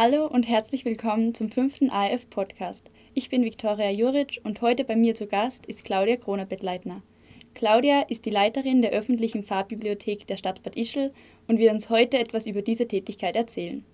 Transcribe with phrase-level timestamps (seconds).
[0.00, 2.88] Hallo und herzlich willkommen zum fünften AF Podcast.
[3.14, 7.02] Ich bin Viktoria Juric und heute bei mir zu Gast ist Claudia Kronerbettleitner.
[7.54, 11.10] Claudia ist die Leiterin der öffentlichen Fahrbibliothek der Stadt Bad Ischl
[11.48, 13.84] und wird uns heute etwas über diese Tätigkeit erzählen.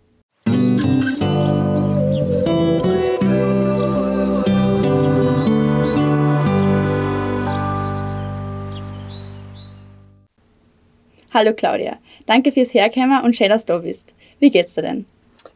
[11.32, 11.96] Hallo Claudia,
[12.26, 14.12] danke fürs Herkommen und schön, dass du bist.
[14.38, 15.06] Wie geht's dir denn?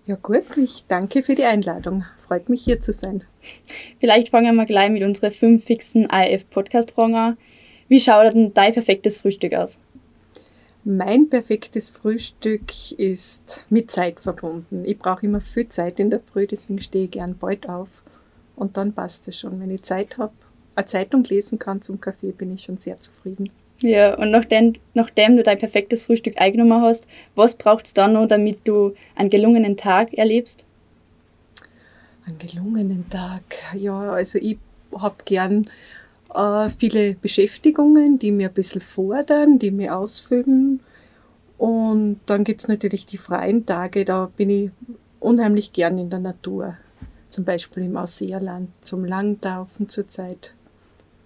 [0.09, 2.07] Ja gut, ich danke für die Einladung.
[2.27, 3.25] Freut mich hier zu sein.
[4.01, 7.37] Vielleicht fangen wir gleich mit unseren fünf fixen AF-Podcast-Fragen an.
[7.89, 9.79] Wie schaut denn dein perfektes Frühstück aus?
[10.83, 14.87] Mein perfektes Frühstück ist mit Zeit verbunden.
[14.87, 18.03] Ich brauche immer viel Zeit in der Früh, deswegen stehe ich gern bald auf
[18.57, 19.61] und dann passt es schon.
[19.61, 20.33] Wenn ich Zeit habe,
[20.75, 23.51] eine Zeitung lesen kann zum Kaffee, bin ich schon sehr zufrieden.
[23.81, 27.07] Ja, und nachdem, nachdem du dein perfektes Frühstück eingenommen hast,
[27.37, 30.65] was braucht es dann noch, damit du einen gelungenen Tag erlebst?
[32.27, 33.43] Einen gelungenen Tag,
[33.75, 34.59] ja, also ich
[34.97, 35.71] habe gern
[36.35, 40.81] äh, viele Beschäftigungen, die mir ein bisschen fordern, die mir ausfüllen.
[41.57, 44.71] Und dann gibt es natürlich die freien Tage, da bin ich
[45.21, 46.77] unheimlich gern in der Natur.
[47.29, 50.53] Zum Beispiel im Ausseerland, zum Langtaufen zurzeit.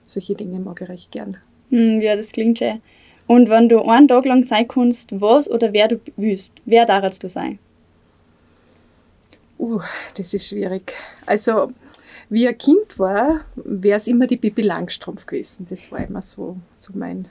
[0.06, 1.38] Solche Dinge mag ich recht gern.
[1.72, 2.82] Hm, ja, das klingt schön.
[3.26, 7.24] Und wenn du einen Tag lang sein kannst, was oder wer du willst, wer darfst
[7.24, 7.58] du sein?
[9.58, 9.80] Uh,
[10.16, 10.92] das ist schwierig.
[11.24, 11.72] Also,
[12.28, 15.66] wie ein Kind war, wäre es immer die Bibi Langstrumpf gewesen.
[15.70, 17.28] Das war immer so, so mein,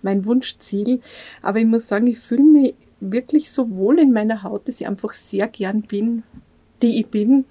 [0.00, 1.00] mein Wunschziel.
[1.42, 4.88] Aber ich muss sagen, ich fühle mich wirklich so wohl in meiner Haut, dass ich
[4.88, 6.22] einfach sehr gern bin,
[6.80, 7.44] die ich bin.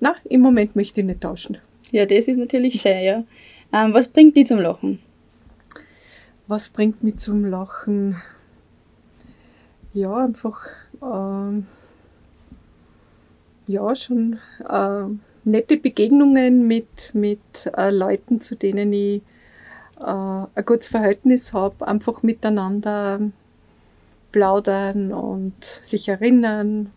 [0.00, 1.56] Na, im Moment möchte ich nicht tauschen.
[1.90, 3.24] Ja, das ist natürlich schön, ja.
[3.72, 4.98] Ähm, was bringt die zum Lachen?
[6.48, 8.16] Was bringt mich zum Lachen?
[9.92, 10.66] Ja, einfach,
[11.02, 11.62] äh,
[13.66, 14.38] ja, schon
[14.68, 15.04] äh,
[15.44, 19.22] nette Begegnungen mit, mit äh, Leuten, zu denen ich
[19.98, 23.20] äh, ein gutes Verhältnis habe, einfach miteinander
[24.32, 26.92] plaudern und sich erinnern.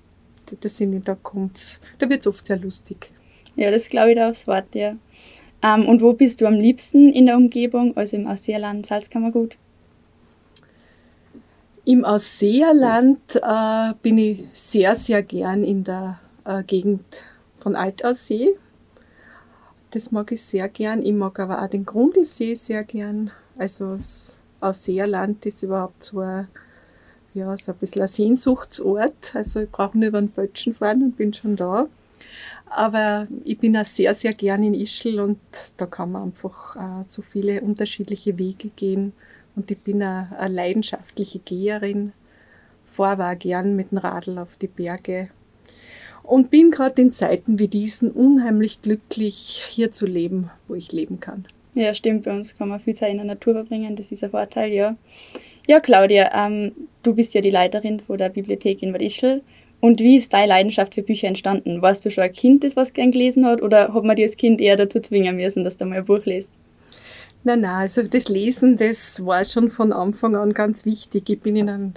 [0.62, 3.12] Das sind, da kommt, da wird es oft sehr lustig.
[3.56, 4.96] Ja, das glaube ich da aufs Wort, ja.
[5.62, 9.58] Ähm, und wo bist du am liebsten in der Umgebung, also im Ausseerland, Salzkammergut?
[11.86, 17.24] Im Ausseerland äh, bin ich sehr, sehr gern in der äh, Gegend
[17.58, 18.50] von Altaussee.
[19.92, 21.02] Das mag ich sehr gern.
[21.02, 23.32] Ich mag aber auch den Grundlsee sehr gern.
[23.58, 26.48] Also das Ausseerland ist überhaupt so ein,
[27.34, 29.34] ja, so ein bisschen ein Sehnsuchtsort.
[29.34, 31.88] Also ich brauche nur über den Bötschen fahren und bin schon da.
[32.68, 35.40] Aber ich bin auch sehr, sehr gern in Ischl und
[35.78, 39.14] da kann man einfach äh, so viele unterschiedliche Wege gehen.
[39.56, 42.14] Und ich bin auch eine leidenschaftliche Geherin,
[42.86, 45.30] fahre auch gern mit dem Radl auf die Berge.
[46.22, 51.20] Und bin gerade in Zeiten wie diesen unheimlich glücklich, hier zu leben, wo ich leben
[51.20, 51.46] kann.
[51.74, 52.26] Ja, stimmt.
[52.26, 53.96] Bei uns kann man viel Zeit in der Natur verbringen.
[53.96, 54.96] Das ist ein Vorteil, ja.
[55.68, 56.72] Ja, Claudia, ähm,
[57.04, 59.42] du bist ja die Leiterin von der Bibliothek in Bad Ischl.
[59.82, 61.82] Und wie ist deine Leidenschaft für Bücher entstanden?
[61.82, 64.36] Warst du schon ein Kind, das was gern gelesen hat, oder hat man dir als
[64.36, 66.54] Kind eher dazu zwingen müssen, dass du mal ein Buch liest?
[67.46, 71.30] Nein, nein, also das Lesen, das war schon von Anfang an ganz wichtig.
[71.30, 71.94] Ich bin in einem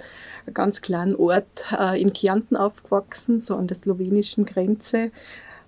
[0.53, 5.11] ganz kleinen Ort äh, in Kärnten aufgewachsen, so an der slowenischen Grenze.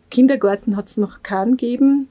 [0.10, 2.08] Kindergarten hat es noch keinen gegeben,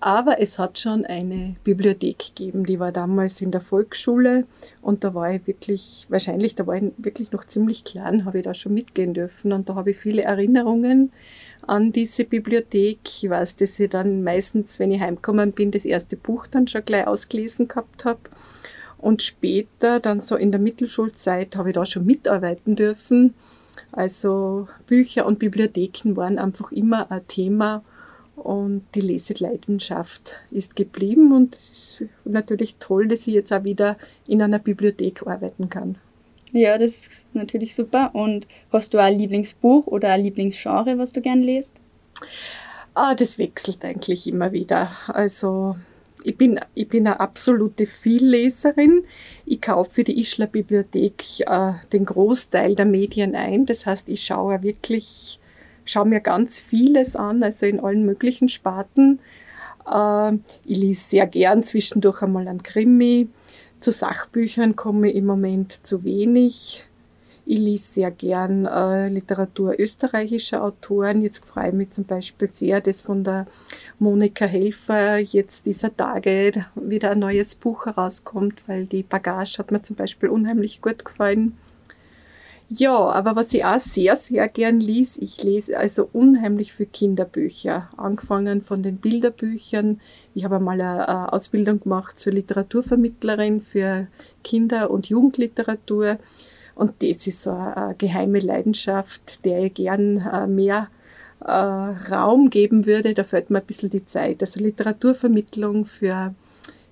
[0.00, 4.44] aber es hat schon eine Bibliothek gegeben, die war damals in der Volksschule
[4.82, 8.44] und da war ich wirklich, wahrscheinlich, da war ich wirklich noch ziemlich klein, habe ich
[8.44, 11.12] da schon mitgehen dürfen und da habe ich viele Erinnerungen
[11.66, 13.00] an diese Bibliothek.
[13.04, 16.84] Ich weiß, dass ich dann meistens, wenn ich heimgekommen bin, das erste Buch dann schon
[16.84, 18.20] gleich ausgelesen gehabt habe.
[18.98, 23.34] Und später, dann so in der Mittelschulzeit, habe ich da schon mitarbeiten dürfen.
[23.92, 27.82] Also Bücher und Bibliotheken waren einfach immer ein Thema
[28.36, 33.96] und die Leseleidenschaft ist geblieben und es ist natürlich toll, dass ich jetzt auch wieder
[34.26, 35.96] in einer Bibliothek arbeiten kann.
[36.52, 38.10] Ja, das ist natürlich super.
[38.14, 41.74] Und hast du ein Lieblingsbuch oder ein Lieblingsgenre, was du gern liest?
[42.94, 44.90] Ah, das wechselt eigentlich immer wieder.
[45.08, 45.76] Also
[46.22, 49.04] ich bin, ich bin eine absolute Vielleserin.
[49.44, 53.66] Ich kaufe für die Ischler Bibliothek äh, den Großteil der Medien ein.
[53.66, 55.38] Das heißt, ich schaue wirklich
[55.86, 59.20] schaue mir ganz vieles an, also in allen möglichen Sparten.
[59.90, 60.34] Äh,
[60.64, 63.28] ich lese sehr gern zwischendurch einmal ein Krimi.
[63.80, 66.84] Zu Sachbüchern komme ich im Moment zu wenig.
[67.48, 71.22] Ich lese sehr gern äh, Literatur österreichischer Autoren.
[71.22, 73.46] Jetzt freue ich mich zum Beispiel sehr, dass von der
[74.00, 79.80] Monika Helfer jetzt dieser Tage wieder ein neues Buch herauskommt, weil die Bagage hat mir
[79.80, 81.56] zum Beispiel unheimlich gut gefallen.
[82.68, 87.90] Ja, aber was ich auch sehr, sehr gern lies, ich lese also unheimlich viele Kinderbücher,
[87.96, 90.00] angefangen von den Bilderbüchern.
[90.34, 94.08] Ich habe einmal eine Ausbildung gemacht zur Literaturvermittlerin für
[94.42, 96.18] Kinder- und Jugendliteratur.
[96.74, 100.88] Und das ist so eine geheime Leidenschaft, der ich gern äh, mehr
[101.40, 103.14] äh, Raum geben würde.
[103.14, 104.40] Da fällt mir ein bisschen die Zeit.
[104.40, 106.34] Also Literaturvermittlung für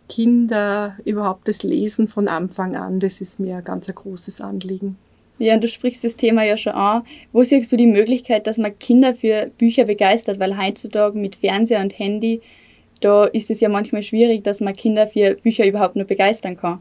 [0.09, 4.99] Kinder, überhaupt das Lesen von Anfang an, das ist mir ein ganz großes Anliegen.
[5.39, 7.03] Ja, du sprichst das Thema ja schon an.
[7.33, 10.39] Wo siehst du die Möglichkeit, dass man Kinder für Bücher begeistert?
[10.39, 12.41] Weil heutzutage mit Fernseher und Handy,
[13.01, 16.81] da ist es ja manchmal schwierig, dass man Kinder für Bücher überhaupt nur begeistern kann.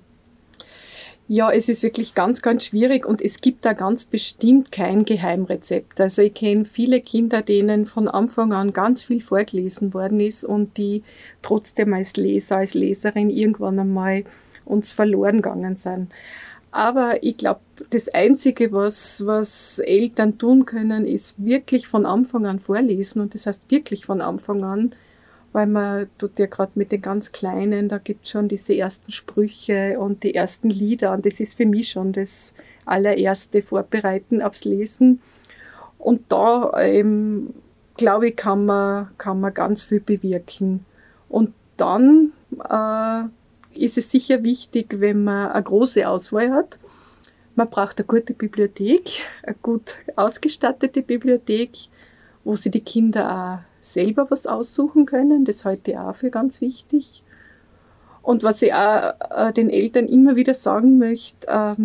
[1.30, 6.02] Ja, es ist wirklich ganz, ganz schwierig und es gibt da ganz bestimmt kein Geheimrezept.
[6.02, 10.78] Also ich kenne viele Kinder, denen von Anfang an ganz viel vorgelesen worden ist und
[10.78, 11.02] die
[11.42, 14.26] trotzdem als Leser, als Leserin irgendwann einmal
[14.66, 16.12] uns verloren gegangen sind.
[16.72, 22.60] Aber ich glaube, das Einzige, was, was Eltern tun können, ist wirklich von Anfang an
[22.60, 23.22] vorlesen.
[23.22, 24.92] Und das heißt wirklich von Anfang an,
[25.54, 29.12] weil man tut ja gerade mit den ganz Kleinen, da gibt es schon diese ersten
[29.12, 32.54] Sprüche und die ersten Lieder und das ist für mich schon das
[32.86, 35.22] allererste Vorbereiten aufs Lesen.
[36.00, 37.54] Und da, ähm,
[37.98, 40.86] glaube ich, kann man, kann man ganz viel bewirken.
[41.30, 42.34] Und dann
[42.70, 43.24] äh,
[43.80, 46.80] ist es sicher wichtig, wenn man eine große Auswahl hat.
[47.56, 51.72] Man braucht eine gute Bibliothek, eine gut ausgestattete Bibliothek,
[52.44, 55.46] wo sie die Kinder auch selber was aussuchen können.
[55.46, 57.24] Das halte ich auch für ganz wichtig.
[58.24, 61.76] Und was ich auch äh, den Eltern immer wieder sagen möchte, äh,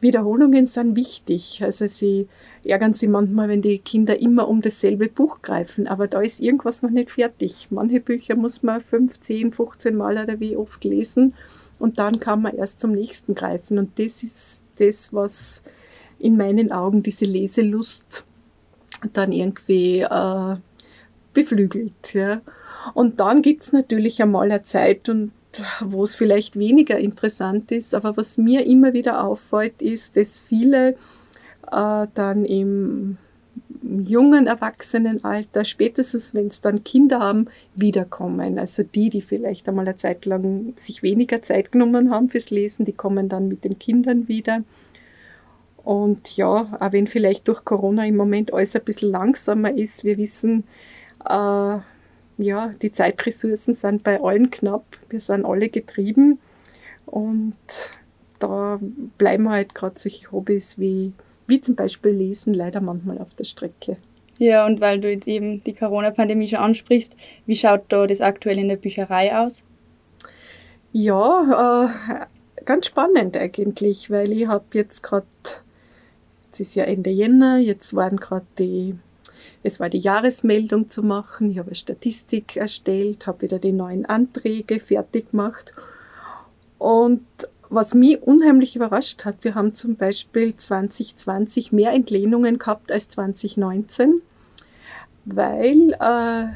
[0.00, 1.60] Wiederholungen sind wichtig.
[1.62, 2.28] Also sie
[2.62, 6.82] ärgern sich manchmal, wenn die Kinder immer um dasselbe Buch greifen, aber da ist irgendwas
[6.82, 7.68] noch nicht fertig.
[7.70, 11.34] Manche Bücher muss man 15, 15 Mal oder wie oft lesen
[11.78, 13.78] und dann kann man erst zum nächsten greifen.
[13.78, 15.62] Und das ist das, was
[16.18, 18.24] in meinen Augen diese Leselust
[19.12, 20.54] dann irgendwie äh,
[21.32, 22.14] beflügelt.
[22.14, 22.40] Ja.
[22.94, 25.10] Und dann gibt es natürlich einmal eine Zeit,
[25.80, 30.96] wo es vielleicht weniger interessant ist, aber was mir immer wieder auffällt, ist, dass viele
[31.70, 33.18] äh, dann im
[33.82, 38.58] jungen Erwachsenenalter, spätestens wenn es dann Kinder haben, wiederkommen.
[38.58, 42.84] Also die, die vielleicht einmal eine Zeit lang sich weniger Zeit genommen haben fürs Lesen,
[42.84, 44.62] die kommen dann mit den Kindern wieder.
[45.84, 50.18] Und ja, auch wenn vielleicht durch Corona im Moment alles ein bisschen langsamer ist, wir
[50.18, 50.64] wissen,
[51.24, 51.78] äh,
[52.38, 54.84] ja, die Zeitressourcen sind bei allen knapp.
[55.08, 56.38] Wir sind alle getrieben
[57.06, 57.56] und
[58.38, 58.78] da
[59.18, 61.12] bleiben halt gerade solche Hobbys wie,
[61.48, 63.96] wie zum Beispiel Lesen leider manchmal auf der Strecke.
[64.38, 67.16] Ja, und weil du jetzt eben die Corona-Pandemie schon ansprichst,
[67.46, 69.64] wie schaut da das aktuell in der Bücherei aus?
[70.92, 75.26] Ja, äh, ganz spannend eigentlich, weil ich habe jetzt gerade,
[76.52, 78.94] es ist ja Ende Jänner, jetzt waren gerade die
[79.62, 81.50] es war die Jahresmeldung zu machen.
[81.50, 85.72] Ich habe eine Statistik erstellt, habe wieder die neuen Anträge fertig gemacht.
[86.78, 87.24] Und
[87.70, 94.22] was mich unheimlich überrascht hat, wir haben zum Beispiel 2020 mehr Entlehnungen gehabt als 2019,
[95.24, 96.46] weil äh,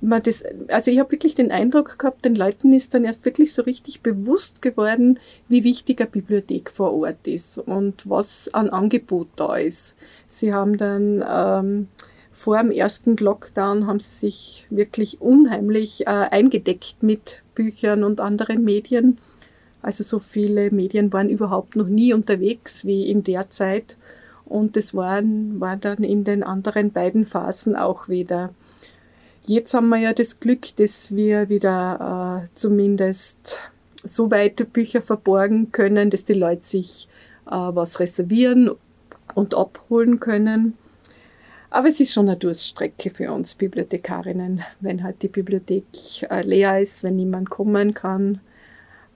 [0.00, 3.54] man das, also ich habe wirklich den Eindruck gehabt, den Leuten ist dann erst wirklich
[3.54, 5.18] so richtig bewusst geworden,
[5.48, 9.96] wie wichtig eine Bibliothek vor Ort ist und was an Angebot da ist.
[10.26, 11.88] Sie haben dann ähm,
[12.32, 18.62] vor dem ersten Lockdown haben sie sich wirklich unheimlich äh, eingedeckt mit Büchern und anderen
[18.62, 19.18] Medien.
[19.86, 23.96] Also so viele Medien waren überhaupt noch nie unterwegs wie in der Zeit.
[24.44, 28.50] Und das waren, war dann in den anderen beiden Phasen auch wieder.
[29.44, 33.60] Jetzt haben wir ja das Glück, dass wir wieder äh, zumindest
[34.02, 37.06] so weit Bücher verborgen können, dass die Leute sich
[37.46, 38.72] äh, was reservieren
[39.36, 40.76] und abholen können.
[41.70, 45.84] Aber es ist schon eine Durststrecke für uns Bibliothekarinnen, wenn halt die Bibliothek
[46.28, 48.40] äh, leer ist, wenn niemand kommen kann.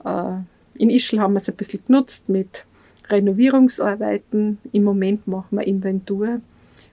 [0.04, 0.34] Äh,
[0.80, 2.64] in Ischl haben wir es ein bisschen genutzt mit
[3.10, 4.58] Renovierungsarbeiten.
[4.72, 6.40] Im Moment machen wir Inventur.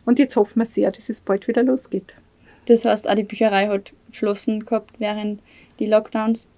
[0.06, 2.14] Und jetzt hoffen wir sehr, dass es bald wieder losgeht.
[2.66, 5.42] Das heißt, auch die Bücherei hat geschlossen gehabt während
[5.80, 6.50] die Lockdowns?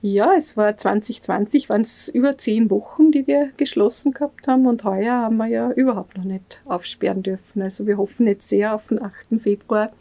[0.00, 4.84] Ja, es war 2020, waren es über zehn Wochen, die wir geschlossen gehabt haben und
[4.84, 7.60] heuer haben wir ja überhaupt noch nicht aufsperren dürfen.
[7.60, 9.38] Also wir hoffen jetzt sehr auf den 8.
[9.38, 9.92] Februar,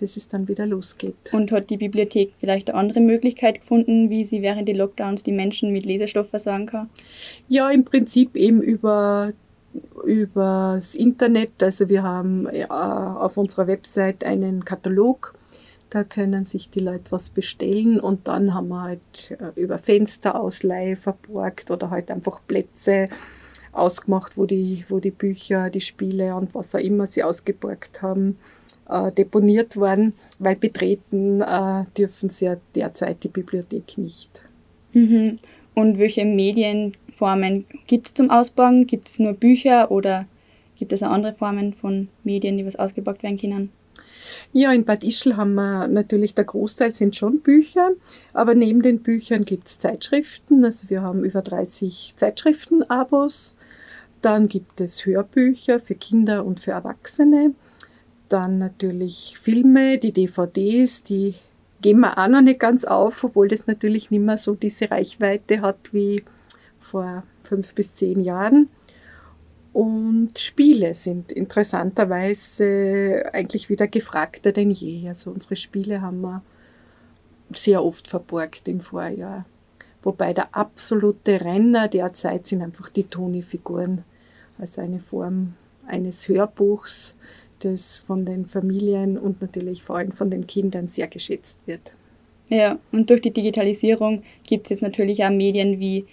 [0.00, 1.32] dass es dann wieder losgeht.
[1.32, 5.32] Und hat die Bibliothek vielleicht eine andere Möglichkeit gefunden, wie sie während der Lockdowns die
[5.32, 6.90] Menschen mit Lesestoff versorgen kann?
[7.48, 9.32] Ja, im Prinzip eben über
[10.04, 11.62] übers Internet.
[11.62, 15.34] Also wir haben ja, auf unserer Website einen Katalog
[15.92, 20.96] da können sich die Leute was bestellen und dann haben wir halt äh, über Fensterausleihe
[20.96, 23.10] verborgt oder halt einfach Plätze
[23.72, 28.38] ausgemacht, wo die, wo die Bücher, die Spiele und was auch immer sie ausgeborgt haben,
[28.88, 34.42] äh, deponiert waren, weil betreten äh, dürfen sie ja derzeit die Bibliothek nicht.
[34.92, 35.38] Mhm.
[35.74, 38.86] Und welche Medienformen gibt es zum Ausbauen?
[38.86, 40.26] Gibt es nur Bücher oder
[40.76, 43.70] gibt es auch andere Formen von Medien, die was ausgebaut werden können?
[44.52, 47.90] Ja, in Bad Ischl haben wir natürlich, der Großteil sind schon Bücher,
[48.32, 50.64] aber neben den Büchern gibt es Zeitschriften.
[50.64, 53.56] Also wir haben über 30 Zeitschriften-Abos.
[54.20, 57.54] Dann gibt es Hörbücher für Kinder und für Erwachsene.
[58.32, 61.34] Dann natürlich Filme, die DVDs, die
[61.82, 65.60] gehen wir auch noch nicht ganz auf, obwohl das natürlich nicht mehr so diese Reichweite
[65.60, 66.24] hat wie
[66.78, 68.70] vor fünf bis zehn Jahren.
[69.74, 75.06] Und Spiele sind interessanterweise eigentlich wieder gefragter denn je.
[75.08, 76.42] Also unsere Spiele haben wir
[77.52, 79.44] sehr oft verborgt im Vorjahr.
[80.02, 84.04] Wobei der absolute Renner derzeit sind einfach die Toni-Figuren.
[84.58, 85.52] Also eine Form
[85.86, 87.14] eines Hörbuchs,
[87.64, 91.92] das von den Familien und natürlich vor allem von den Kindern sehr geschätzt wird.
[92.48, 96.04] Ja, und durch die Digitalisierung gibt es jetzt natürlich auch Medien wie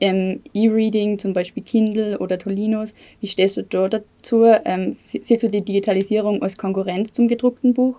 [0.00, 2.92] ähm, E-Reading, zum Beispiel Kindle oder Tolinos.
[3.20, 4.44] Wie stehst du da dazu?
[4.64, 7.96] Ähm, siehst du die Digitalisierung als Konkurrenz zum gedruckten Buch?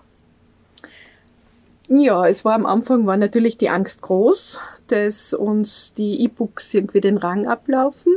[1.88, 4.58] Ja, es war am Anfang war natürlich die Angst groß,
[4.88, 8.16] dass uns die E-Books irgendwie den Rang ablaufen.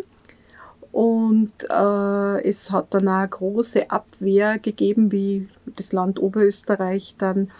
[0.97, 7.51] Und äh, es hat dann auch große Abwehr gegeben, wie das Land Oberösterreich dann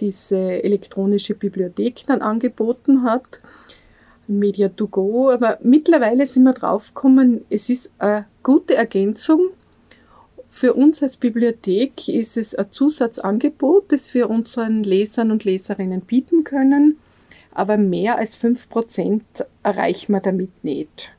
[0.00, 3.40] diese elektronische Bibliothek dann angeboten hat.
[4.28, 9.50] Media to go, aber mittlerweile sind wir draufgekommen, es ist eine gute Ergänzung.
[10.48, 16.44] Für uns als Bibliothek ist es ein Zusatzangebot, das wir unseren Lesern und Leserinnen bieten
[16.44, 16.96] können,
[17.52, 19.20] aber mehr als 5%
[19.62, 21.10] erreichen wir damit nicht.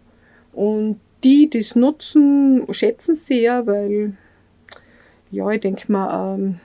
[0.53, 4.13] Und die, die es nutzen, schätzen sehr, weil,
[5.31, 6.59] ja, ich denke mal, ähm,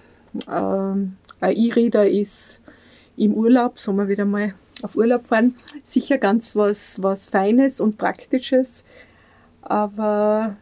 [0.51, 2.61] ähm, ein E-Reader ist
[3.17, 5.55] im Urlaub, sagen wir wieder mal, auf Urlaub fahren,
[5.85, 8.85] sicher ganz was, was Feines und Praktisches,
[9.63, 10.57] aber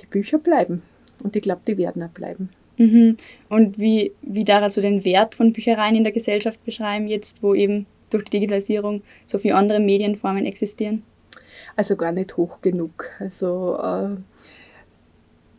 [0.00, 0.82] die Bücher bleiben
[1.20, 2.50] und ich glaube, die werden auch bleiben.
[2.78, 3.16] Mhm.
[3.48, 7.54] Und wie, wie darfst du den Wert von Büchereien in der Gesellschaft beschreiben, jetzt wo
[7.54, 11.02] eben durch die Digitalisierung so viele andere Medienformen existieren?
[11.76, 13.08] Also gar nicht hoch genug.
[13.18, 14.16] Also äh,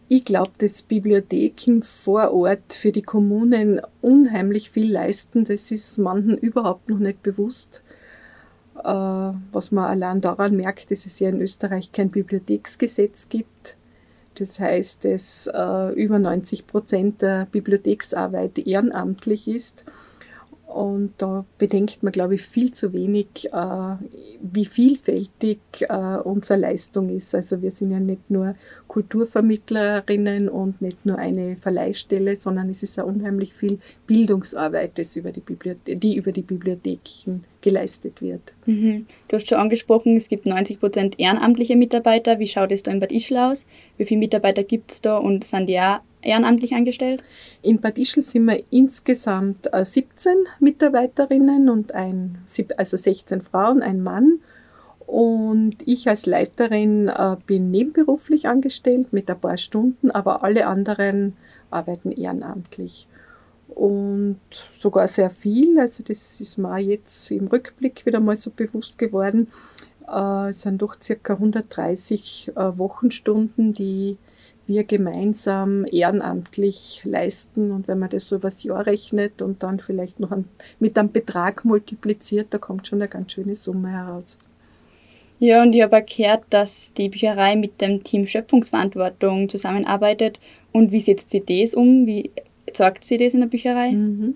[0.09, 5.45] ich glaube, dass Bibliotheken vor Ort für die Kommunen unheimlich viel leisten.
[5.45, 7.83] Das ist manchen überhaupt noch nicht bewusst.
[8.77, 13.77] Äh, was man allein daran merkt, dass es ja in Österreich kein Bibliotheksgesetz gibt.
[14.35, 19.85] Das heißt, dass äh, über 90 Prozent der Bibliotheksarbeit ehrenamtlich ist.
[20.73, 23.95] Und da bedenkt man, glaube ich, viel zu wenig, äh,
[24.41, 27.35] wie vielfältig äh, unsere Leistung ist.
[27.35, 28.55] Also wir sind ja nicht nur
[28.87, 33.77] Kulturvermittlerinnen und nicht nur eine Verleihstelle, sondern es ist ja unheimlich viel
[34.07, 38.53] Bildungsarbeit, das über die, Bibliothe die über die Bibliotheken geleistet wird.
[38.65, 39.05] Mhm.
[39.27, 42.39] Du hast schon angesprochen, es gibt 90 Prozent ehrenamtliche Mitarbeiter.
[42.39, 43.67] Wie schaut es da in Bad Ischl aus?
[43.97, 47.23] Wie viele Mitarbeiter gibt es da und sind die auch ehrenamtlich angestellt?
[47.61, 52.39] In Bad Ischl sind wir insgesamt 17 äh, Mitarbeiterinnen und ein,
[52.77, 54.39] also 16 Frauen, ein Mann.
[55.05, 61.35] Und ich als Leiterin äh, bin nebenberuflich angestellt mit ein paar Stunden, aber alle anderen
[61.69, 63.07] arbeiten ehrenamtlich.
[63.67, 64.39] Und
[64.73, 69.47] sogar sehr viel, also das ist mir jetzt im Rückblick wieder mal so bewusst geworden.
[70.07, 74.17] Äh, es sind doch circa 130 äh, Wochenstunden, die
[74.67, 77.71] wir gemeinsam ehrenamtlich leisten.
[77.71, 80.45] Und wenn man das so übers Jahr rechnet und dann vielleicht noch ein,
[80.79, 84.37] mit einem Betrag multipliziert, da kommt schon eine ganz schöne Summe heraus.
[85.39, 90.39] Ja, und ich habe gehört, dass die Bücherei mit dem Team Schöpfungsverantwortung zusammenarbeitet.
[90.71, 92.05] Und wie setzt sie das um?
[92.05, 92.31] Wie
[92.71, 93.91] sorgt sie das in der Bücherei?
[93.91, 94.35] Mhm.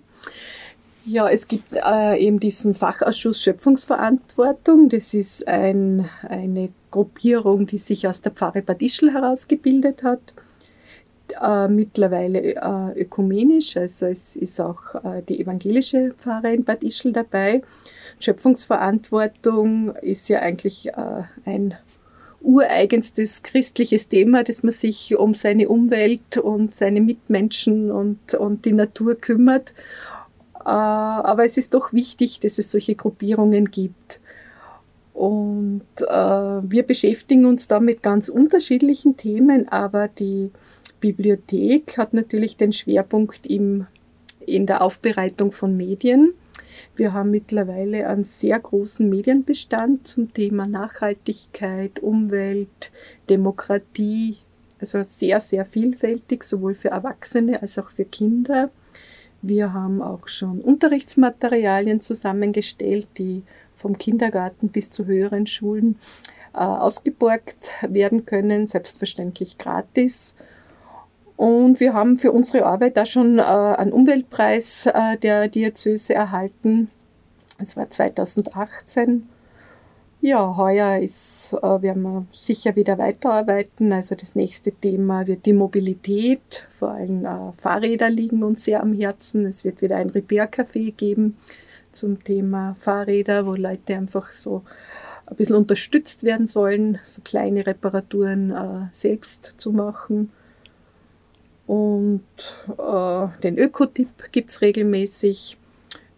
[1.06, 4.90] Ja, es gibt äh, eben diesen Fachausschuss Schöpfungsverantwortung.
[4.90, 10.34] Das ist ein, eine Gruppierung, die sich aus der Pfarre Bad Ischl herausgebildet hat.
[11.42, 17.12] Äh, mittlerweile äh, ökumenisch, also es ist auch äh, die evangelische Pfarre in Bad Ischl
[17.12, 17.62] dabei.
[18.20, 21.76] Schöpfungsverantwortung ist ja eigentlich äh, ein
[22.42, 28.72] ureigenstes christliches Thema, dass man sich um seine Umwelt und seine Mitmenschen und, und die
[28.72, 29.74] Natur kümmert.
[30.60, 34.22] Äh, aber es ist doch wichtig, dass es solche Gruppierungen gibt.
[35.18, 40.52] Und äh, wir beschäftigen uns da mit ganz unterschiedlichen Themen, aber die
[41.00, 43.88] Bibliothek hat natürlich den Schwerpunkt im,
[44.46, 46.36] in der Aufbereitung von Medien.
[46.96, 52.92] Wir haben mittlerweile einen sehr großen Medienbestand zum Thema Nachhaltigkeit, Umwelt,
[53.28, 54.38] Demokratie,
[54.80, 58.70] also sehr, sehr vielfältig, sowohl für Erwachsene als auch für Kinder.
[59.42, 63.42] Wir haben auch schon Unterrichtsmaterialien zusammengestellt, die
[63.78, 65.98] vom Kindergarten bis zu höheren Schulen
[66.54, 70.36] äh, ausgeborgt werden können, selbstverständlich gratis.
[71.36, 76.90] Und wir haben für unsere Arbeit da schon äh, einen Umweltpreis äh, der Diözese erhalten.
[77.60, 79.30] Das war 2018.
[80.20, 83.94] Ja, heuer ist, werden wir sicher wieder weiterarbeiten.
[83.94, 86.68] Also das nächste Thema wird die Mobilität.
[86.80, 87.28] Vor allem
[87.60, 89.46] Fahrräder liegen uns sehr am Herzen.
[89.46, 91.38] Es wird wieder ein Repair-Café geben
[91.92, 94.64] zum Thema Fahrräder, wo Leute einfach so
[95.26, 100.32] ein bisschen unterstützt werden sollen, so kleine Reparaturen äh, selbst zu machen.
[101.66, 102.24] Und
[102.78, 105.58] äh, den Ökotipp gibt es regelmäßig.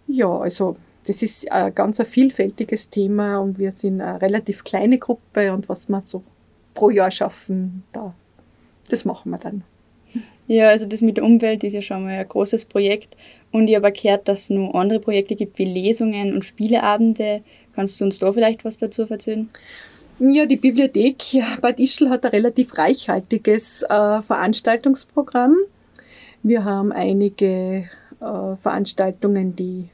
[0.07, 4.99] Ja, also das ist ein ganz ein vielfältiges Thema und wir sind eine relativ kleine
[4.99, 6.23] Gruppe und was wir so
[6.75, 8.13] pro Jahr schaffen, da,
[8.89, 9.63] das machen wir dann.
[10.49, 13.15] Ja, also das mit der Umwelt ist ja schon mal ein großes Projekt
[13.51, 17.43] und ich habe gehört, dass es noch andere Projekte gibt wie Lesungen und Spieleabende.
[17.75, 19.47] Kannst du uns da vielleicht was dazu erzählen?
[20.17, 21.17] Ja, die Bibliothek
[21.61, 25.55] Bad Ischl hat ein relativ reichhaltiges äh, Veranstaltungsprogramm.
[26.41, 27.87] Wir haben einige
[28.19, 29.89] äh, Veranstaltungen, die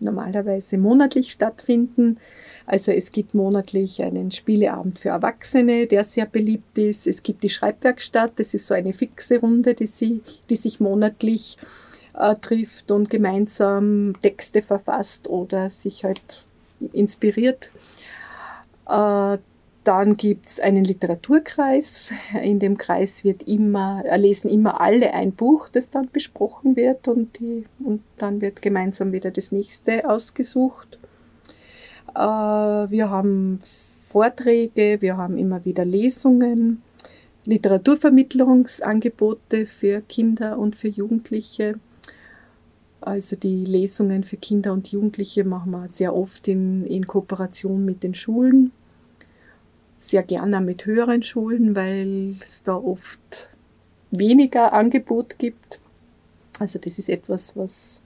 [0.00, 2.18] normalerweise monatlich stattfinden.
[2.66, 7.06] Also es gibt monatlich einen Spieleabend für Erwachsene, der sehr beliebt ist.
[7.06, 11.56] Es gibt die Schreibwerkstatt, das ist so eine fixe Runde, die, sie, die sich monatlich
[12.14, 16.44] äh, trifft und gemeinsam Texte verfasst oder sich halt
[16.92, 17.70] inspiriert.
[18.88, 19.38] Äh,
[19.86, 22.12] dann gibt es einen Literaturkreis.
[22.42, 27.38] In dem Kreis wird immer, lesen immer alle ein Buch, das dann besprochen wird und,
[27.38, 30.98] die, und dann wird gemeinsam wieder das nächste ausgesucht.
[32.14, 36.82] Äh, wir haben Vorträge, wir haben immer wieder Lesungen,
[37.44, 41.78] Literaturvermittlungsangebote für Kinder und für Jugendliche.
[43.00, 48.02] Also die Lesungen für Kinder und Jugendliche machen wir sehr oft in, in Kooperation mit
[48.02, 48.72] den Schulen.
[49.98, 53.50] Sehr gerne mit höheren Schulen, weil es da oft
[54.10, 55.80] weniger Angebot gibt.
[56.58, 58.02] Also das ist etwas, was,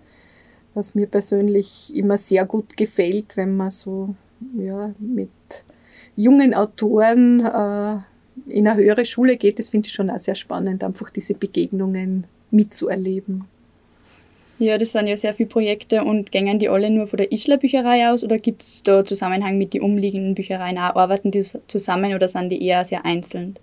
[0.74, 4.14] was mir persönlich immer sehr gut gefällt, wenn man so
[4.56, 5.30] ja, mit
[6.16, 7.98] jungen Autoren äh,
[8.46, 9.58] in eine höhere Schule geht.
[9.58, 13.44] Das finde ich schon auch sehr spannend, einfach diese Begegnungen mitzuerleben.
[14.60, 17.56] Ja, das sind ja sehr viele Projekte und gängen die alle nur von der Ischler
[17.56, 20.96] Bücherei aus oder gibt es da Zusammenhang mit den umliegenden Büchereien auch?
[20.96, 23.56] Arbeiten die zusammen oder sind die eher sehr einzeln?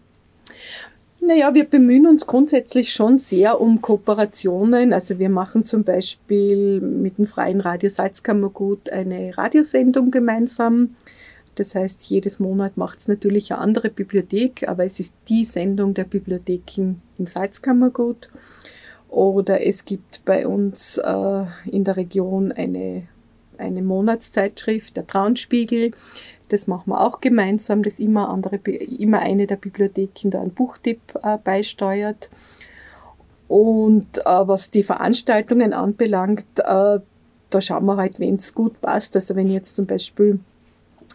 [1.19, 4.91] Naja, wir bemühen uns grundsätzlich schon sehr um Kooperationen.
[4.91, 10.95] Also wir machen zum Beispiel mit dem Freien Radio Salzkammergut eine Radiosendung gemeinsam.
[11.53, 15.93] Das heißt, jedes Monat macht es natürlich eine andere Bibliothek, aber es ist die Sendung
[15.93, 18.29] der Bibliotheken im Salzkammergut.
[19.09, 23.07] Oder es gibt bei uns äh, in der Region eine,
[23.57, 25.91] eine Monatszeitschrift, der Traunspiegel.
[26.49, 30.99] Das machen wir auch gemeinsam, dass immer, andere, immer eine der Bibliotheken da einen Buchtipp
[31.23, 32.29] äh, beisteuert.
[33.47, 36.99] Und äh, was die Veranstaltungen anbelangt, äh,
[37.49, 39.15] da schauen wir halt, wenn es gut passt.
[39.15, 40.39] Also wenn jetzt zum Beispiel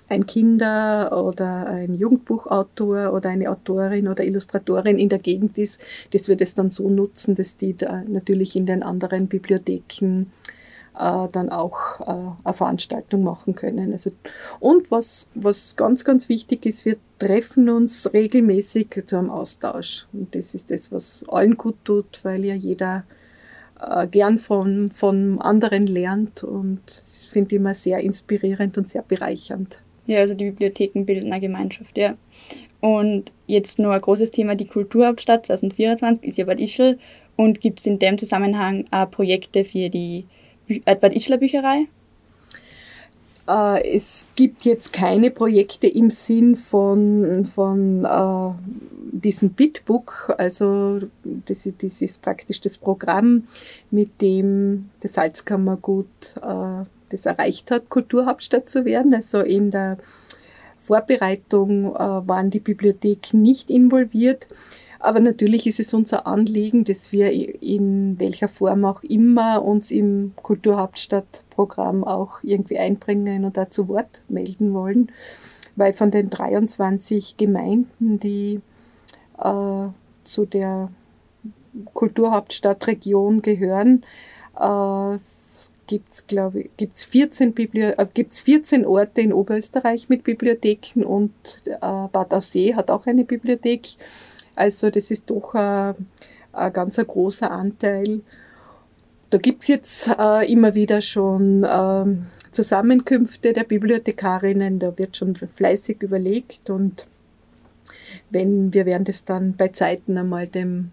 [0.08, 5.80] ein Kinder- oder ein Jugendbuchautor oder eine Autorin oder Illustratorin in der Gegend ist,
[6.12, 10.26] dass wir das dann so nutzen, dass die da natürlich in den anderen Bibliotheken
[10.98, 13.92] äh, dann auch äh, eine Veranstaltung machen können.
[13.92, 14.12] Also,
[14.60, 20.06] und was, was ganz, ganz wichtig ist, wir treffen uns regelmäßig zu einem Austausch.
[20.12, 23.04] Und das ist das, was allen gut tut, weil ja jeder
[23.80, 26.82] äh, gern von, von anderen lernt und
[27.30, 29.80] finde ich immer sehr inspirierend und sehr bereichernd.
[30.06, 32.16] Ja, also die Bibliotheken bilden eine Gemeinschaft, ja.
[32.80, 36.98] Und jetzt nur ein großes Thema, die Kulturhauptstadt 2024 ist ja Bad Ischl
[37.36, 40.26] und gibt es in dem Zusammenhang auch Projekte für die
[40.68, 41.86] äh, Bad Ischler Bücherei?
[43.48, 48.52] Äh, es gibt jetzt keine Projekte im Sinn von, von äh,
[49.12, 50.34] diesem Bitbook.
[50.38, 51.00] Also
[51.46, 53.44] das, das, ist praktisch das Programm,
[53.90, 56.06] mit dem das Salzkammergut
[56.42, 59.14] äh, das erreicht hat, Kulturhauptstadt zu werden.
[59.14, 59.98] Also in der
[60.78, 64.48] Vorbereitung äh, waren die Bibliotheken nicht involviert.
[64.98, 70.32] Aber natürlich ist es unser Anliegen, dass wir in welcher Form auch immer uns im
[70.36, 75.10] Kulturhauptstadtprogramm auch irgendwie einbringen und dazu Wort melden wollen.
[75.74, 78.60] Weil von den 23 Gemeinden, die
[79.38, 79.86] äh,
[80.24, 80.88] zu der
[81.94, 84.04] Kulturhauptstadtregion gehören,
[84.56, 85.18] äh,
[85.92, 91.04] gibt es, glaube ich, gibt's 14, Bibli äh, gibt's 14 Orte in Oberösterreich mit Bibliotheken
[91.04, 91.32] und
[91.66, 93.88] äh, Bad Aussee hat auch eine Bibliothek.
[94.56, 95.94] Also das ist doch ein,
[96.54, 98.22] ein ganz großer Anteil.
[99.28, 102.04] Da gibt es jetzt äh, immer wieder schon äh,
[102.52, 107.06] Zusammenkünfte der Bibliothekarinnen, da wird schon fleißig überlegt und
[108.30, 110.90] wenn wir werden das dann bei Zeiten einmal dem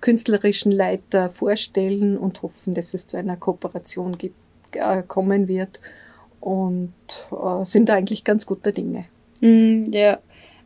[0.00, 4.36] künstlerischen Leiter vorstellen und hoffen, dass es zu einer Kooperation gibt,
[4.72, 5.80] äh, kommen wird
[6.40, 6.92] und
[7.32, 9.06] äh, sind eigentlich ganz guter Dinge.
[9.40, 10.18] Mm, ja.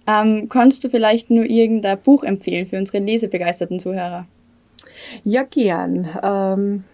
[0.07, 4.27] Ähm, kannst du vielleicht nur irgendein Buch empfehlen für unsere lesebegeisterten Zuhörer?
[5.25, 6.09] Ja, gern.
[6.23, 6.85] Ähm,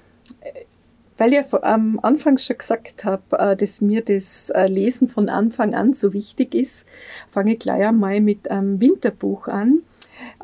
[1.19, 5.75] weil ich am Anfang schon gesagt habe, äh, dass mir das äh, Lesen von Anfang
[5.75, 6.87] an so wichtig ist,
[7.31, 9.81] fange ich gleich einmal mit einem Winterbuch an.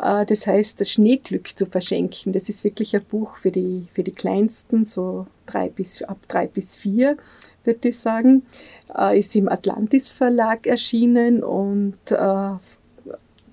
[0.01, 2.33] Äh, das heißt, das Schneeglück zu verschenken.
[2.33, 6.47] Das ist wirklich ein Buch für die, für die Kleinsten, so drei bis, ab drei
[6.47, 7.17] bis vier,
[7.65, 8.43] würde ich sagen.
[9.15, 11.99] Ist im Atlantis Verlag erschienen und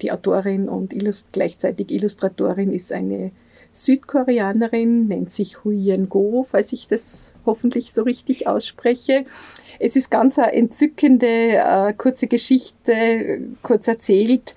[0.01, 0.93] die Autorin und
[1.31, 3.31] gleichzeitig Illustratorin ist eine
[3.71, 9.25] Südkoreanerin, nennt sich Huyen Go, falls ich das hoffentlich so richtig ausspreche.
[9.79, 14.55] Es ist ganz eine entzückende äh, kurze Geschichte, kurz erzählt.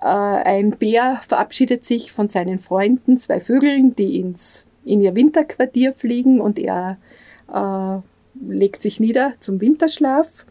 [0.00, 5.92] Äh, ein Bär verabschiedet sich von seinen Freunden, zwei Vögeln, die ins, in ihr Winterquartier
[5.92, 6.98] fliegen und er
[7.52, 7.98] äh,
[8.48, 10.46] legt sich nieder zum Winterschlaf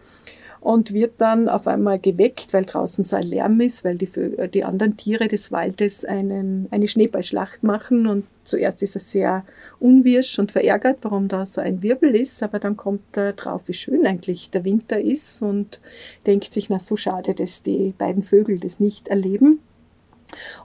[0.65, 4.10] und wird dann auf einmal geweckt, weil draußen so ein Lärm ist, weil die,
[4.51, 9.45] die anderen Tiere des Waldes einen, eine Schneeballschlacht machen und zuerst ist er sehr
[9.80, 13.73] unwirsch und verärgert, warum da so ein Wirbel ist, aber dann kommt er drauf, wie
[13.73, 15.82] schön eigentlich der Winter ist und
[16.25, 19.60] denkt sich, na so schade, dass die beiden Vögel das nicht erleben.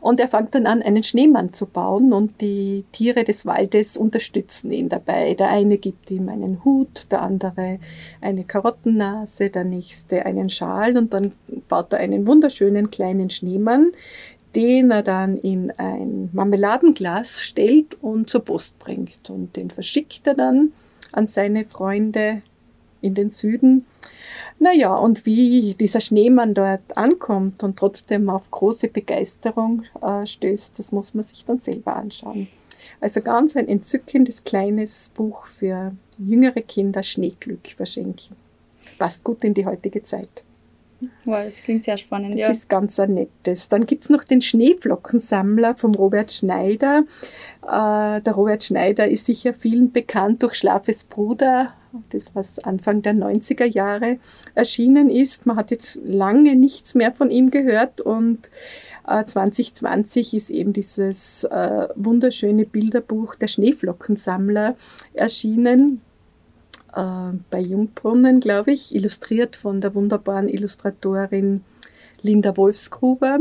[0.00, 4.72] Und er fängt dann an, einen Schneemann zu bauen und die Tiere des Waldes unterstützen
[4.72, 5.34] ihn dabei.
[5.34, 7.78] Der eine gibt ihm einen Hut, der andere
[8.20, 11.32] eine Karottennase, der nächste einen Schal und dann
[11.68, 13.92] baut er einen wunderschönen kleinen Schneemann,
[14.54, 19.30] den er dann in ein Marmeladenglas stellt und zur Post bringt.
[19.30, 20.72] Und den verschickt er dann
[21.12, 22.42] an seine Freunde
[23.00, 23.86] in den Süden.
[24.58, 30.92] Naja, und wie dieser Schneemann dort ankommt und trotzdem auf große Begeisterung äh, stößt, das
[30.92, 32.48] muss man sich dann selber anschauen.
[33.00, 38.36] Also ganz ein entzückendes kleines Buch für jüngere Kinder Schneeglück verschenken.
[38.98, 40.44] Passt gut in die heutige Zeit.
[41.24, 42.34] Wow, das klingt sehr spannend.
[42.34, 42.50] Das ja.
[42.50, 43.68] ist ganz ein nettes.
[43.68, 47.04] Dann gibt es noch den Schneeflockensammler vom Robert Schneider.
[47.62, 51.72] Äh, der Robert Schneider ist sicher vielen bekannt durch Schlafes Bruder,
[52.10, 54.18] das was Anfang der 90er Jahre
[54.54, 55.46] erschienen ist.
[55.46, 58.50] Man hat jetzt lange nichts mehr von ihm gehört und
[59.08, 64.76] äh, 2020 ist eben dieses äh, wunderschöne Bilderbuch der Schneeflockensammler
[65.14, 66.02] erschienen
[66.94, 71.62] äh, bei Jungbrunnen, glaube ich, illustriert von der wunderbaren Illustratorin
[72.22, 73.38] Linda Wolfsgruber.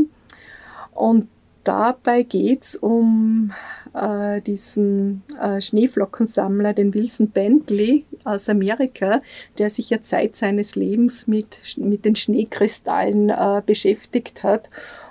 [0.92, 1.28] Und
[1.64, 3.52] dabei geht es um
[3.94, 9.22] äh, diesen äh, Schneeflockensammler, den Wilson Bentley aus Amerika,
[9.58, 14.68] der sich ja Zeit seines Lebens mit, mit den Schneekristallen äh, beschäftigt hat.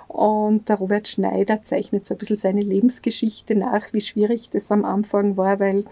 [0.08, 4.84] Und der Robert Schneider zeichnet so ein bisschen seine Lebensgeschichte nach, wie schwierig das am
[4.84, 5.84] Anfang war, weil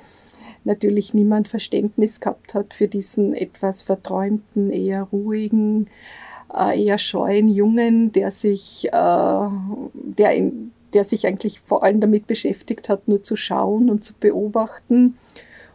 [0.68, 5.88] natürlich niemand Verständnis gehabt hat für diesen etwas verträumten, eher ruhigen,
[6.54, 12.28] äh, eher scheuen Jungen, der sich, äh, der, in, der sich eigentlich vor allem damit
[12.28, 15.18] beschäftigt hat, nur zu schauen und zu beobachten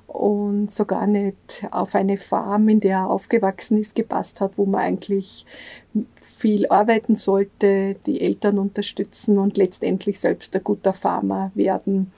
[0.08, 4.66] und so gar nicht auf eine Farm, in der er aufgewachsen ist, gepasst hat, wo
[4.66, 5.46] man eigentlich
[6.22, 12.12] viel arbeiten sollte, die Eltern unterstützen und letztendlich selbst ein guter Farmer werden.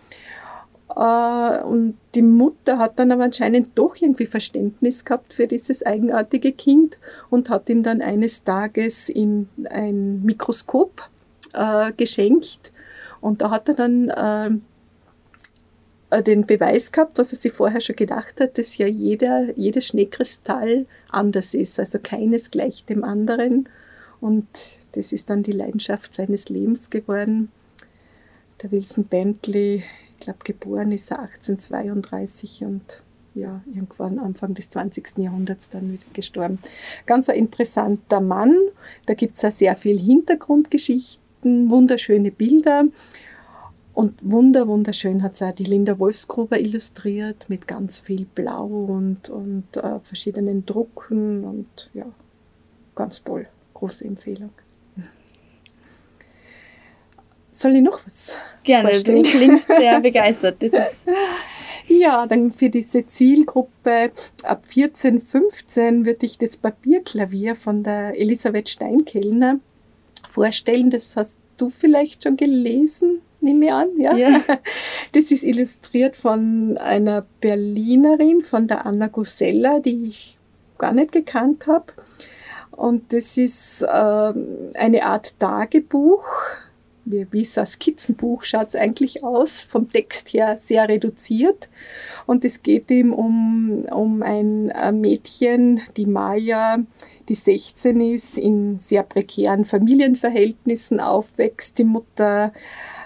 [0.96, 6.52] Äh, und die Mutter hat dann aber anscheinend doch irgendwie Verständnis gehabt für dieses eigenartige
[6.52, 11.10] Kind und hat ihm dann eines Tages in ein Mikroskop
[11.54, 12.72] äh, geschenkt.
[13.20, 14.62] Und da hat er dann
[16.12, 19.88] äh, den Beweis gehabt, was er sich vorher schon gedacht hat, dass ja jeder, jedes
[19.88, 21.80] Schneekristall anders ist.
[21.80, 23.68] Also keines gleich dem anderen.
[24.22, 24.48] Und
[24.94, 27.52] das ist dann die Leidenschaft seines Lebens geworden.
[28.62, 29.84] Der Wilson Bentley
[30.26, 35.18] glaube, geboren ist er 1832 und ja, irgendwann Anfang des 20.
[35.18, 36.60] Jahrhunderts dann wieder gestorben.
[37.06, 38.56] Ganz ein interessanter Mann.
[39.06, 42.86] Da gibt es ja sehr viel Hintergrundgeschichten, wunderschöne Bilder.
[43.94, 49.30] Und wunder, wunderschön hat es auch die Linda Wolfsgruber illustriert mit ganz viel Blau und,
[49.30, 52.06] und äh, verschiedenen Drucken und ja,
[52.94, 53.48] ganz toll.
[53.74, 54.52] Große Empfehlung.
[57.56, 58.36] Soll ich noch was?
[58.66, 59.24] Gerne, vorstellen?
[59.24, 60.58] du klingst sehr begeistert.
[61.88, 64.12] Ja, dann für diese Zielgruppe
[64.44, 69.62] ab 14, 15 würde ich das Papierklavier von der Elisabeth Steinkellner
[70.30, 70.90] vorstellen.
[70.90, 73.90] Das hast du vielleicht schon gelesen, nehme ich an.
[74.00, 74.18] Ja?
[74.18, 74.42] ja.
[75.14, 80.38] Das ist illustriert von einer Berlinerin, von der Anna Gusella, die ich
[80.78, 81.94] gar nicht gekannt habe.
[82.72, 86.26] Und das ist äh, eine Art Tagebuch
[87.06, 91.70] wie, wie so ein Skizzenbuch schaut es eigentlich aus, vom Text her sehr reduziert.
[92.26, 96.80] Und es geht ihm um, um ein Mädchen, die Maya,
[97.30, 101.78] die 16 ist, in sehr prekären Familienverhältnissen aufwächst.
[101.78, 102.52] Die Mutter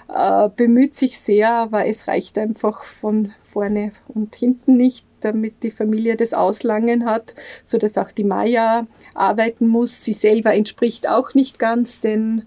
[0.07, 5.71] äh, bemüht sich sehr, aber es reicht einfach von vorne und hinten nicht, damit die
[5.71, 10.03] Familie das Auslangen hat, sodass auch die Maya arbeiten muss.
[10.03, 12.43] Sie selber entspricht auch nicht ganz den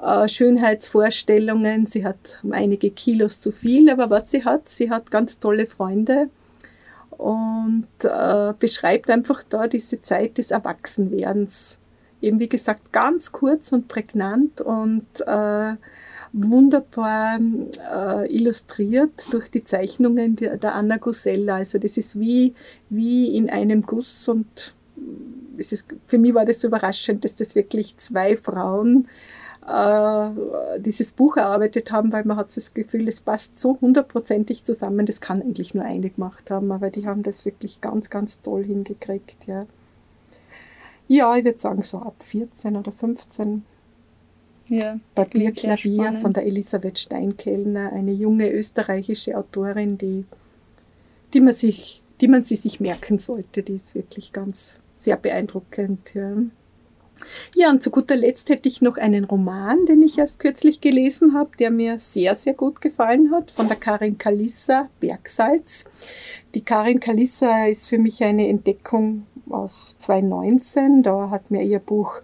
[0.00, 1.86] äh, Schönheitsvorstellungen.
[1.86, 6.30] Sie hat einige Kilos zu viel, aber was sie hat, sie hat ganz tolle Freunde
[7.10, 11.78] und äh, beschreibt einfach da diese Zeit des Erwachsenwerdens.
[12.20, 15.74] Eben wie gesagt, ganz kurz und prägnant und äh,
[16.32, 21.56] wunderbar äh, illustriert durch die Zeichnungen der, Anna Gusella.
[21.56, 22.54] Also das ist wie,
[22.88, 24.74] wie in einem Guss und
[25.56, 31.12] es ist, für mich war das so überraschend, dass das wirklich zwei Frauen äh, dieses
[31.12, 35.06] Buch erarbeitet haben, weil man hat das Gefühl, es passt so hundertprozentig zusammen.
[35.06, 38.64] Das kann eigentlich nur eine gemacht haben, aber die haben das wirklich ganz, ganz toll
[38.64, 39.46] hingekriegt.
[39.46, 39.66] Ja,
[41.08, 43.64] ja ich würde sagen so ab 14 oder 15.
[44.68, 50.24] Ja, Papierklavier von der Elisabeth Steinkellner, eine junge österreichische Autorin, die,
[51.34, 53.62] die, man sich, die man sie sich merken sollte.
[53.62, 56.14] Die ist wirklich ganz sehr beeindruckend.
[56.14, 56.34] Ja.
[57.54, 61.34] Ja, und zu guter Letzt hätte ich noch einen Roman, den ich erst kürzlich gelesen
[61.34, 65.84] habe, der mir sehr, sehr gut gefallen hat, von der Karin Kalissa, Bergsalz.
[66.54, 71.02] Die Karin Kalissa ist für mich eine Entdeckung aus 2019.
[71.02, 72.20] Da hat mir ihr Buch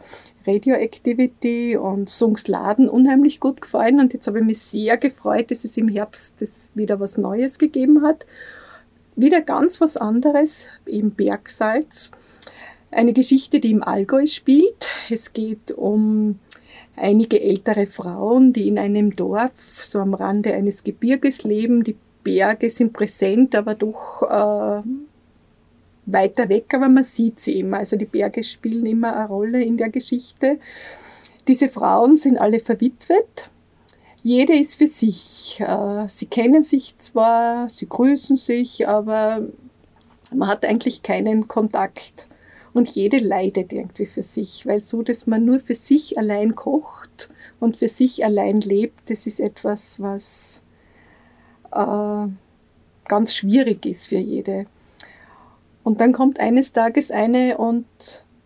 [0.47, 5.77] Radioactivity und Sungsladen unheimlich gut gefallen und jetzt habe ich mich sehr gefreut, dass es
[5.77, 8.27] im Herbst das wieder was Neues gegeben hat.
[9.17, 12.11] Wieder ganz was anderes, eben Bergsalz.
[12.93, 14.89] Eine Geschichte, die im Allgäu spielt.
[15.11, 16.41] Es geht um
[16.97, 21.85] einige ältere Frauen, die in einem Dorf so am Rande eines Gebirges leben.
[21.85, 24.83] Die Berge sind präsent, aber doch äh,
[26.07, 27.79] weiter weg, aber man sieht sie immer.
[27.79, 30.59] Also die Berge spielen immer eine Rolle in der Geschichte.
[31.47, 33.51] Diese Frauen sind alle verwitwet.
[34.23, 35.61] Jede ist für sich.
[35.61, 39.47] Äh, sie kennen sich zwar, sie grüßen sich, aber
[40.35, 42.27] man hat eigentlich keinen Kontakt.
[42.73, 47.29] Und jede leidet irgendwie für sich, weil so, dass man nur für sich allein kocht
[47.59, 50.63] und für sich allein lebt, das ist etwas, was
[51.73, 52.27] äh,
[53.09, 54.67] ganz schwierig ist für jede.
[55.83, 57.87] Und dann kommt eines Tages eine und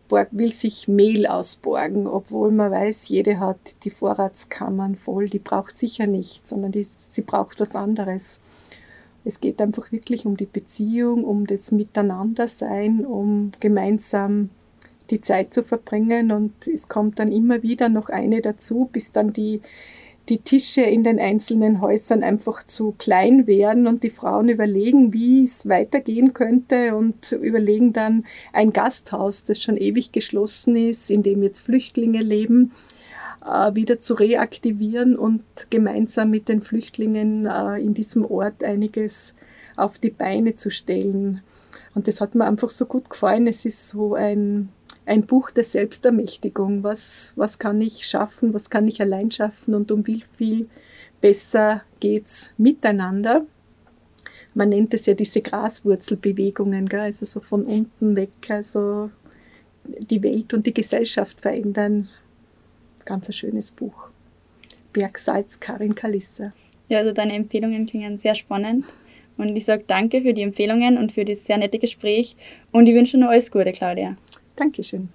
[0.08, 6.06] will sich Mehl ausborgen, obwohl man weiß, jede hat die Vorratskammern voll, die braucht sicher
[6.06, 8.38] nichts, sondern die, sie braucht was anderes.
[9.24, 14.50] Es geht einfach wirklich um die Beziehung, um das Miteinandersein, um gemeinsam
[15.10, 16.30] die Zeit zu verbringen.
[16.30, 19.62] Und es kommt dann immer wieder noch eine dazu, bis dann die,
[20.28, 25.44] die Tische in den einzelnen Häusern einfach zu klein werden und die Frauen überlegen, wie
[25.44, 31.42] es weitergehen könnte und überlegen dann ein Gasthaus, das schon ewig geschlossen ist, in dem
[31.42, 32.72] jetzt Flüchtlinge leben,
[33.44, 39.35] wieder zu reaktivieren und gemeinsam mit den Flüchtlingen äh, in diesem Ort einiges
[39.76, 41.42] auf die Beine zu stellen.
[41.94, 43.46] Und das hat mir einfach so gut gefallen.
[43.46, 44.70] Es ist so ein,
[45.04, 46.83] ein Buch der Selbstermächtigung.
[46.83, 50.68] Was, was kann ich schaffen, was kann ich allein schaffen und um wie viel
[51.20, 53.46] besser geht es miteinander.
[54.54, 57.00] Man nennt es ja diese Graswurzelbewegungen, gell?
[57.00, 59.11] also so von unten weg, also
[59.85, 62.09] die Welt und die Gesellschaft verändern
[63.04, 64.08] ganz ein schönes Buch.
[64.92, 66.52] Bergsalz, Karin Kalissa.
[66.88, 68.84] Ja, also deine Empfehlungen klingen sehr spannend.
[69.36, 72.36] Und ich sage danke für die Empfehlungen und für das sehr nette Gespräch.
[72.70, 74.16] Und ich wünsche noch alles Gute, Claudia.
[74.56, 75.08] Dankeschön.